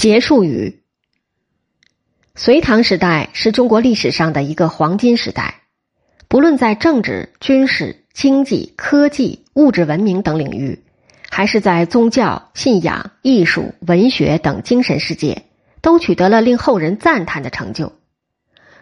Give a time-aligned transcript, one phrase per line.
[0.00, 0.80] 结束语。
[2.34, 5.60] 隋唐时代是中国历史上的一个黄金时代，
[6.26, 10.82] 不论在政治、军事、经济、科技、物质文明等领域，
[11.28, 15.42] 还是在宗教、信仰、艺术、文学等精神世界，
[15.82, 17.92] 都取得了令后人赞叹的成就。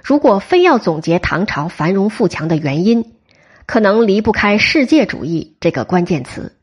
[0.04, 3.14] 如果非要总结唐朝繁荣富强的原因，
[3.66, 6.57] 可能离不开“世界主义”这个关键词。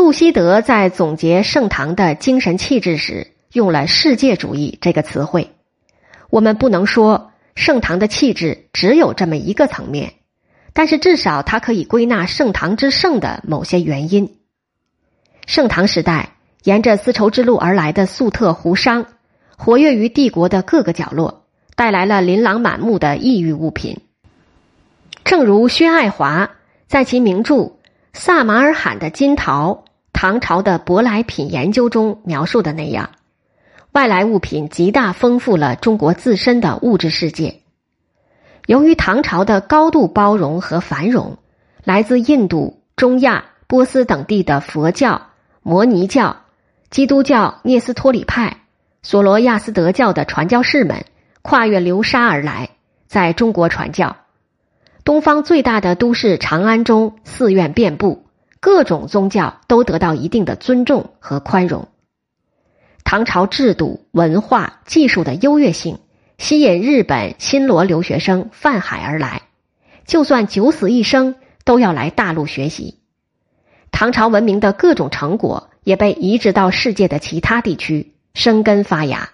[0.00, 5.50] 杜希德在总结盛唐的精神气质时，用了“世界主义”这个词汇。
[6.30, 10.14] 我们不能说盛唐的气质只有这么一个层面，
[10.72, 14.38] 但是至少它可以归纳盛唐之盛的某些原因。
[15.44, 16.30] 盛唐时代，
[16.64, 19.04] 沿着丝绸之路而来的粟特胡商，
[19.58, 21.44] 活跃于帝国的各个角落，
[21.76, 23.98] 带来了琳琅满目的异域物品。
[25.24, 26.52] 正如薛爱华
[26.88, 27.54] 在其名著
[28.14, 29.84] 《萨马尔罕的金桃：
[30.22, 33.08] 唐朝的舶来品研究》中描述的那样，
[33.92, 37.60] 外来物品极大丰富了中国自身的物质世界。
[38.66, 41.38] 由于唐朝的高度包容和繁荣，
[41.84, 45.28] 来自印度、中亚、波斯等地的佛教、
[45.62, 46.36] 摩尼教、
[46.90, 48.58] 基督教、聂斯托里派、
[49.02, 51.06] 索罗亚斯德教的传教士们
[51.40, 52.68] 跨越流沙而来，
[53.06, 54.18] 在中国传教。
[55.02, 58.26] 东方最大的都市长安中，寺院遍布，
[58.60, 61.88] 各种宗教都得到一定的尊重和宽容。
[63.04, 65.98] 唐朝制度、文化、技术的优越性，
[66.38, 69.42] 吸引日本新罗留学生泛海而来，
[70.06, 72.98] 就算九死一生，都要来大陆学习。
[73.90, 79.30] 唐朝文明的各种成果也被移植到世界的其他地区，生根发芽。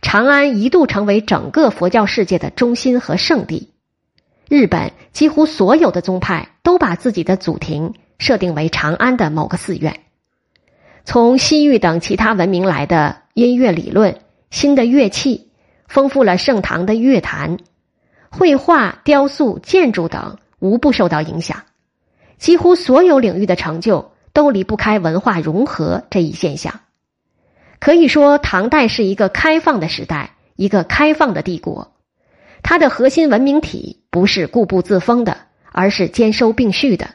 [0.00, 3.72] 长安一度成为整个佛教世界的中心和圣地。
[4.48, 7.94] 日本几乎所有的宗派都把自己的祖庭
[8.28, 10.00] 设定为长安的某个寺院。
[11.06, 15.48] 从西域等其他文明来的音乐理论、新的乐器，
[15.86, 17.56] 丰富了盛唐的乐坛。
[18.28, 21.62] 绘画、雕塑、建筑等无不受到影响。
[22.36, 26.80] 几乎所有领域的成就都离不开文化融合这一现象。
[27.78, 31.94] 可以说，唐代是一个开放的时代，一个开放的帝国。
[32.62, 35.38] 它的核心文明体不是固步自封的，
[35.72, 37.14] 而是兼收并蓄的。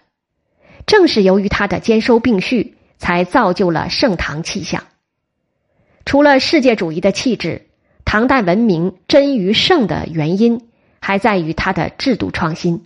[0.86, 4.84] 正是由于它的兼收并蓄，才造就了盛唐气象。
[6.06, 7.68] 除了世界主义的气质，
[8.06, 10.68] 唐代文明臻于盛的原因，
[11.00, 12.86] 还在于它的制度创新。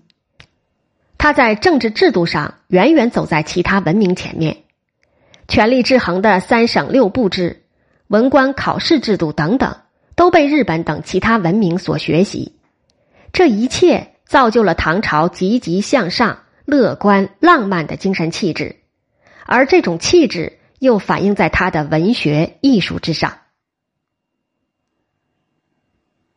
[1.17, 4.57] 它在政治制度上远远走在其他文明前面，
[5.47, 7.63] 权力制衡的三省六部制、
[8.07, 9.75] 文官考试制度等等。
[10.15, 12.53] 都被日本等其他文明所学习，
[13.33, 18.75] 这一切造就了唐朝积极向上、乐观浪漫的精神气质，
[19.45, 23.37] 而这种气质又反映在他的文学艺术之上。